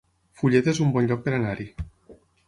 [0.39, 1.67] Fulleda es un bon lloc per anar-hi